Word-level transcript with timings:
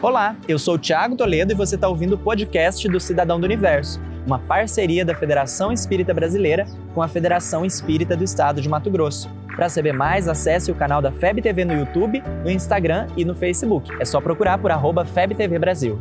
Olá, 0.00 0.36
eu 0.46 0.60
sou 0.60 0.74
o 0.74 0.78
Thiago 0.78 1.16
Toledo 1.16 1.52
e 1.52 1.56
você 1.56 1.74
está 1.74 1.88
ouvindo 1.88 2.12
o 2.14 2.18
podcast 2.18 2.88
do 2.88 3.00
Cidadão 3.00 3.40
do 3.40 3.44
Universo, 3.44 4.00
uma 4.24 4.38
parceria 4.38 5.04
da 5.04 5.12
Federação 5.12 5.72
Espírita 5.72 6.14
Brasileira 6.14 6.68
com 6.94 7.02
a 7.02 7.08
Federação 7.08 7.64
Espírita 7.64 8.16
do 8.16 8.22
Estado 8.22 8.60
de 8.60 8.68
Mato 8.68 8.92
Grosso. 8.92 9.28
Para 9.56 9.68
saber 9.68 9.92
mais, 9.92 10.28
acesse 10.28 10.70
o 10.70 10.74
canal 10.76 11.02
da 11.02 11.10
FEB 11.10 11.42
TV 11.42 11.64
no 11.64 11.72
YouTube, 11.72 12.22
no 12.44 12.50
Instagram 12.50 13.08
e 13.16 13.24
no 13.24 13.34
Facebook. 13.34 13.90
É 13.98 14.04
só 14.04 14.20
procurar 14.20 14.58
por 14.58 14.70
arroba 14.70 15.04
FebTV 15.04 15.58
Brasil. 15.58 16.00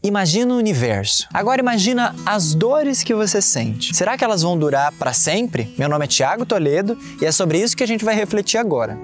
Imagina 0.00 0.54
o 0.54 0.56
universo. 0.56 1.26
Agora 1.34 1.60
imagina 1.60 2.14
as 2.24 2.54
dores 2.54 3.02
que 3.02 3.12
você 3.12 3.42
sente. 3.42 3.92
Será 3.92 4.16
que 4.16 4.22
elas 4.22 4.42
vão 4.42 4.56
durar 4.56 4.92
para 4.92 5.12
sempre? 5.12 5.74
Meu 5.76 5.88
nome 5.88 6.04
é 6.04 6.08
Tiago 6.08 6.46
Toledo 6.46 6.96
e 7.20 7.26
é 7.26 7.32
sobre 7.32 7.58
isso 7.58 7.76
que 7.76 7.82
a 7.82 7.88
gente 7.88 8.04
vai 8.04 8.14
refletir 8.14 8.56
agora. 8.56 8.96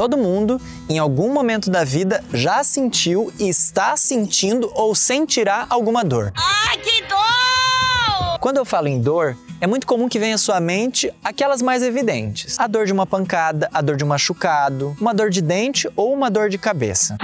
Todo 0.00 0.16
mundo, 0.16 0.58
em 0.88 0.98
algum 0.98 1.30
momento 1.30 1.68
da 1.68 1.84
vida, 1.84 2.24
já 2.32 2.64
sentiu 2.64 3.30
e 3.38 3.50
está 3.50 3.98
sentindo 3.98 4.72
ou 4.74 4.94
sentirá 4.94 5.66
alguma 5.68 6.02
dor. 6.02 6.32
Ai, 6.34 6.78
que 6.78 7.02
dor! 7.02 8.38
Quando 8.40 8.56
eu 8.56 8.64
falo 8.64 8.88
em 8.88 8.98
dor, 8.98 9.36
é 9.60 9.66
muito 9.66 9.86
comum 9.86 10.08
que 10.08 10.18
venha 10.18 10.36
à 10.36 10.38
sua 10.38 10.58
mente 10.58 11.12
aquelas 11.22 11.60
mais 11.60 11.82
evidentes: 11.82 12.58
a 12.58 12.66
dor 12.66 12.86
de 12.86 12.94
uma 12.94 13.04
pancada, 13.04 13.68
a 13.74 13.82
dor 13.82 13.94
de 13.94 14.02
um 14.02 14.06
machucado, 14.08 14.96
uma 14.98 15.12
dor 15.12 15.28
de 15.28 15.42
dente 15.42 15.86
ou 15.94 16.14
uma 16.14 16.30
dor 16.30 16.48
de 16.48 16.56
cabeça. 16.56 17.18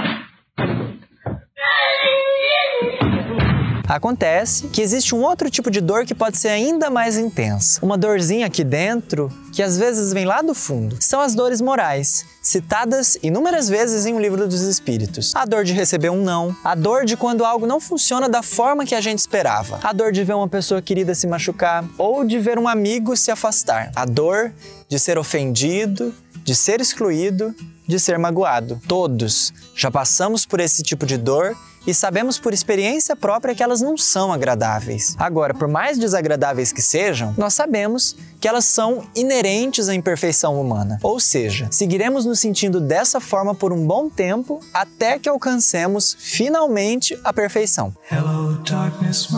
Acontece 3.87 4.67
que 4.67 4.81
existe 4.81 5.15
um 5.15 5.23
outro 5.23 5.49
tipo 5.49 5.71
de 5.71 5.79
dor 5.79 6.05
que 6.05 6.13
pode 6.13 6.37
ser 6.37 6.49
ainda 6.49 6.89
mais 6.89 7.17
intensa. 7.17 7.79
Uma 7.81 7.97
dorzinha 7.97 8.45
aqui 8.45 8.63
dentro 8.63 9.31
que 9.53 9.63
às 9.63 9.77
vezes 9.77 10.11
vem 10.11 10.25
lá 10.25 10.41
do 10.41 10.53
fundo. 10.53 10.97
São 10.99 11.21
as 11.21 11.33
dores 11.33 11.61
morais, 11.61 12.25
citadas 12.41 13.17
inúmeras 13.23 13.69
vezes 13.69 14.05
em 14.05 14.13
um 14.13 14.19
livro 14.19 14.45
dos 14.45 14.61
espíritos. 14.61 15.33
A 15.35 15.45
dor 15.45 15.63
de 15.63 15.71
receber 15.71 16.09
um 16.09 16.21
não, 16.21 16.53
a 16.63 16.75
dor 16.75 17.05
de 17.05 17.15
quando 17.15 17.45
algo 17.45 17.65
não 17.65 17.79
funciona 17.79 18.27
da 18.27 18.43
forma 18.43 18.85
que 18.85 18.93
a 18.93 18.99
gente 18.99 19.19
esperava, 19.19 19.79
a 19.81 19.93
dor 19.93 20.11
de 20.11 20.23
ver 20.23 20.33
uma 20.33 20.49
pessoa 20.49 20.81
querida 20.81 21.15
se 21.15 21.25
machucar 21.25 21.85
ou 21.97 22.25
de 22.25 22.39
ver 22.39 22.59
um 22.59 22.67
amigo 22.67 23.15
se 23.15 23.31
afastar, 23.31 23.91
a 23.95 24.03
dor 24.03 24.51
de 24.89 24.99
ser 24.99 25.17
ofendido, 25.17 26.13
de 26.43 26.53
ser 26.53 26.81
excluído, 26.81 27.55
de 27.87 27.99
ser 27.99 28.19
magoado. 28.19 28.81
Todos 28.87 29.53
já 29.73 29.89
passamos 29.89 30.45
por 30.45 30.59
esse 30.59 30.83
tipo 30.83 31.05
de 31.05 31.17
dor 31.17 31.55
e 31.87 31.93
sabemos 31.93 32.37
por 32.37 32.53
experiência 32.53 33.15
própria 33.15 33.55
que 33.55 33.63
elas 33.63 33.79
não 33.79 33.97
são 33.97 34.33
agradáveis. 34.33 35.15
Agora, 35.17 35.53
por 35.53 35.69
mais 35.69 35.97
desagradáveis 35.97 36.73
que 36.73 36.81
sejam, 36.81 37.33
nós 37.37 37.53
sabemos 37.53 38.15
que 38.41 38.47
elas 38.47 38.65
são 38.65 39.05
inerentes 39.15 39.87
à 39.87 39.95
imperfeição 39.95 40.59
humana. 40.59 40.99
Ou 41.01 41.19
seja, 41.19 41.69
seguiremos 41.71 42.25
nos 42.25 42.39
sentindo 42.39 42.81
dessa 42.81 43.21
forma 43.21 43.55
por 43.55 43.71
um 43.71 43.87
bom 43.87 44.09
tempo 44.09 44.59
até 44.73 45.17
que 45.17 45.29
alcancemos 45.29 46.15
finalmente 46.19 47.17
a 47.23 47.31
perfeição. 47.31 47.95
Hello, 48.11 48.61
darkness, 48.63 49.29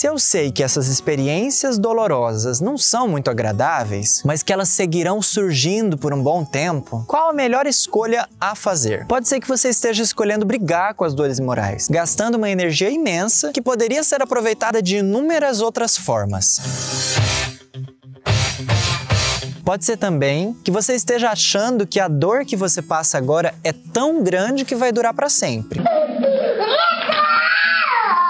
se 0.00 0.06
eu 0.06 0.18
sei 0.18 0.50
que 0.50 0.62
essas 0.62 0.88
experiências 0.88 1.76
dolorosas 1.76 2.58
não 2.58 2.78
são 2.78 3.06
muito 3.06 3.28
agradáveis, 3.28 4.22
mas 4.24 4.42
que 4.42 4.50
elas 4.50 4.70
seguirão 4.70 5.20
surgindo 5.20 5.98
por 5.98 6.14
um 6.14 6.22
bom 6.22 6.42
tempo, 6.42 7.04
qual 7.06 7.28
a 7.28 7.32
melhor 7.34 7.66
escolha 7.66 8.26
a 8.40 8.54
fazer? 8.54 9.06
Pode 9.06 9.28
ser 9.28 9.40
que 9.40 9.46
você 9.46 9.68
esteja 9.68 10.02
escolhendo 10.02 10.46
brigar 10.46 10.94
com 10.94 11.04
as 11.04 11.12
dores 11.12 11.38
morais, 11.38 11.86
gastando 11.86 12.36
uma 12.36 12.48
energia 12.48 12.88
imensa 12.88 13.52
que 13.52 13.60
poderia 13.60 14.02
ser 14.02 14.22
aproveitada 14.22 14.80
de 14.80 14.96
inúmeras 14.96 15.60
outras 15.60 15.98
formas. 15.98 16.62
Pode 19.62 19.84
ser 19.84 19.98
também 19.98 20.56
que 20.64 20.70
você 20.70 20.94
esteja 20.94 21.28
achando 21.28 21.86
que 21.86 22.00
a 22.00 22.08
dor 22.08 22.46
que 22.46 22.56
você 22.56 22.80
passa 22.80 23.18
agora 23.18 23.54
é 23.62 23.74
tão 23.74 24.24
grande 24.24 24.64
que 24.64 24.74
vai 24.74 24.92
durar 24.92 25.12
para 25.12 25.28
sempre. 25.28 25.78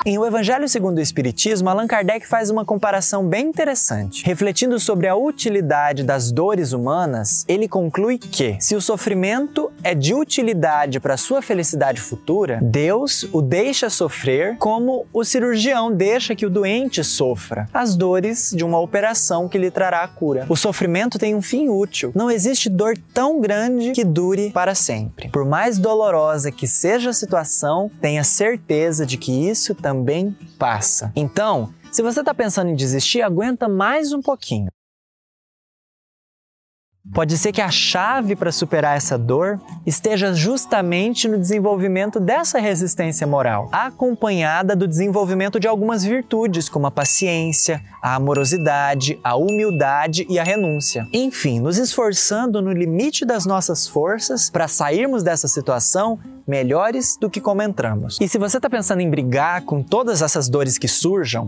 Em 0.07 0.17
O 0.17 0.25
Evangelho 0.25 0.67
segundo 0.67 0.97
o 0.97 1.03
Espiritismo, 1.03 1.69
Allan 1.69 1.87
Kardec 1.87 2.27
faz 2.27 2.49
uma 2.49 2.65
comparação 2.65 3.27
bem 3.27 3.49
interessante. 3.49 4.25
Refletindo 4.25 4.81
sobre 4.81 5.07
a 5.07 5.15
utilidade 5.15 6.03
das 6.03 6.33
dores 6.33 6.73
humanas, 6.73 7.45
ele 7.47 7.69
conclui 7.69 8.17
que, 8.17 8.57
se 8.61 8.75
o 8.75 8.81
sofrimento 8.81 9.70
é 9.83 9.95
de 9.95 10.15
utilidade 10.15 11.01
para 11.01 11.17
sua 11.17 11.43
felicidade 11.43 12.01
futura, 12.01 12.59
Deus 12.63 13.29
o 13.33 13.41
deixa 13.43 13.91
sofrer 13.91 14.57
como 14.59 15.07
o 15.13 15.25
cirurgião 15.25 15.93
deixa 15.93 16.35
que 16.35 16.47
o 16.47 16.51
doente 16.51 17.03
sofra 17.03 17.69
as 17.73 17.97
dores 17.97 18.53
de 18.55 18.65
uma 18.65 18.79
operação 18.79 19.49
que 19.49 19.59
lhe 19.59 19.71
trará 19.71 20.03
a 20.03 20.09
cura. 20.09 20.47
O 20.49 20.57
sofrimento 20.57 21.19
tem 21.19 21.35
um 21.35 21.43
fim 21.43 21.69
útil. 21.69 22.13
Não 22.15 22.31
existe 22.31 22.69
dor 22.69 22.97
tão 23.13 23.41
grande 23.41 23.93
que 23.93 24.05
dure 24.05 24.51
para 24.51 24.75
sempre. 24.75 25.29
Por 25.29 25.45
mais 25.45 25.79
dolorosa 25.79 26.51
que 26.51 26.67
seja 26.67 27.11
a 27.11 27.15
situação, 27.15 27.91
tenha 28.01 28.25
certeza 28.25 29.07
de 29.07 29.17
que 29.17 29.49
isso 29.49 29.75
também 29.75 30.37
passa. 30.59 31.13
Então, 31.15 31.73
se 31.91 32.03
você 32.03 32.21
está 32.21 32.33
pensando 32.33 32.71
em 32.71 32.77
desistir, 32.77 33.23
aguenta 33.23 33.69
mais 33.69 34.13
um 34.13 34.21
pouquinho. 34.21 34.71
Pode 37.15 37.39
ser 37.39 37.51
que 37.51 37.63
a 37.63 37.71
chave 37.71 38.37
para 38.37 38.53
superar 38.53 38.97
essa 38.97 39.17
dor 39.17 39.59
esteja 39.87 40.35
justamente 40.35 41.27
no 41.27 41.39
desenvolvimento 41.39 42.21
dessa 42.21 42.61
resistência 42.61 43.27
moral, 43.27 43.71
acompanhada 43.73 44.77
do 44.77 44.87
desenvolvimento 44.87 45.59
de 45.59 45.67
algumas 45.67 46.05
virtudes, 46.05 46.69
como 46.69 46.87
a 46.87 46.91
paciência, 46.91 47.83
a 48.03 48.15
amorosidade, 48.17 49.19
a 49.25 49.35
humildade 49.35 50.27
e 50.29 50.39
a 50.39 50.45
renúncia. 50.45 51.09
Enfim, 51.11 51.59
nos 51.59 51.79
esforçando 51.79 52.61
no 52.61 52.71
limite 52.71 53.25
das 53.25 53.47
nossas 53.47 53.89
forças 53.89 54.51
para 54.51 54.69
sairmos 54.69 55.23
dessa 55.23 55.49
situação 55.49 56.19
melhores 56.47 57.17
do 57.19 57.31
que 57.31 57.41
como 57.41 57.63
entramos. 57.63 58.19
E 58.21 58.29
se 58.29 58.39
você 58.39 58.59
está 58.59 58.69
pensando 58.69 59.01
em 59.01 59.09
brigar 59.09 59.63
com 59.63 59.83
todas 59.83 60.21
essas 60.21 60.51
dores 60.51 60.77
que 60.77 60.89
surjam, 60.89 61.47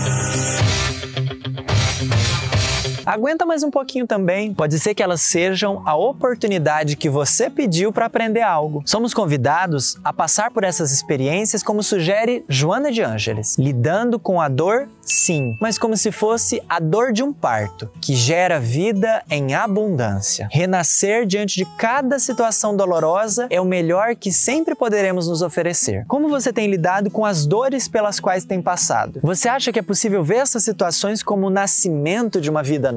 Aguenta 3.12 3.44
mais 3.44 3.62
um 3.62 3.70
pouquinho 3.70 4.06
também. 4.06 4.54
Pode 4.54 4.78
ser 4.78 4.94
que 4.94 5.02
elas 5.02 5.20
sejam 5.20 5.82
a 5.84 5.94
oportunidade 5.94 6.96
que 6.96 7.10
você 7.10 7.50
pediu 7.50 7.92
para 7.92 8.06
aprender 8.06 8.40
algo. 8.40 8.82
Somos 8.86 9.12
convidados 9.12 9.98
a 10.02 10.14
passar 10.14 10.50
por 10.50 10.64
essas 10.64 10.90
experiências 10.92 11.62
como 11.62 11.82
sugere 11.82 12.42
Joana 12.48 12.90
de 12.90 13.02
Ângeles, 13.02 13.58
lidando 13.58 14.18
com 14.18 14.40
a 14.40 14.48
dor, 14.48 14.88
sim, 15.02 15.58
mas 15.60 15.76
como 15.76 15.94
se 15.94 16.10
fosse 16.10 16.62
a 16.66 16.80
dor 16.80 17.12
de 17.12 17.22
um 17.22 17.34
parto, 17.34 17.86
que 18.00 18.14
gera 18.14 18.58
vida 18.58 19.22
em 19.28 19.54
abundância. 19.54 20.48
Renascer 20.50 21.26
diante 21.26 21.56
de 21.56 21.66
cada 21.76 22.18
situação 22.18 22.74
dolorosa 22.74 23.46
é 23.50 23.60
o 23.60 23.64
melhor 23.66 24.16
que 24.16 24.32
sempre 24.32 24.74
poderemos 24.74 25.28
nos 25.28 25.42
oferecer. 25.42 26.06
Como 26.08 26.30
você 26.30 26.50
tem 26.50 26.66
lidado 26.66 27.10
com 27.10 27.26
as 27.26 27.44
dores 27.44 27.88
pelas 27.88 28.18
quais 28.18 28.46
tem 28.46 28.62
passado? 28.62 29.20
Você 29.22 29.50
acha 29.50 29.70
que 29.70 29.78
é 29.78 29.82
possível 29.82 30.24
ver 30.24 30.36
essas 30.36 30.64
situações 30.64 31.22
como 31.22 31.48
o 31.48 31.50
nascimento 31.50 32.40
de 32.40 32.48
uma 32.48 32.62
vida 32.62 32.90